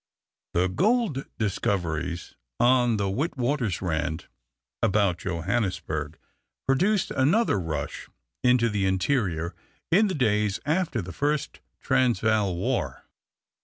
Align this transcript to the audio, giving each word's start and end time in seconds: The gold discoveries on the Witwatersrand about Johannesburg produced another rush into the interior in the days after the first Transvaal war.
The 0.55 0.67
gold 0.67 1.25
discoveries 1.37 2.33
on 2.59 2.97
the 2.97 3.05
Witwatersrand 3.07 4.25
about 4.81 5.19
Johannesburg 5.19 6.17
produced 6.65 7.11
another 7.11 7.59
rush 7.59 8.09
into 8.43 8.67
the 8.67 8.87
interior 8.87 9.53
in 9.91 10.07
the 10.07 10.15
days 10.15 10.59
after 10.65 11.03
the 11.03 11.13
first 11.13 11.59
Transvaal 11.81 12.55
war. 12.55 13.05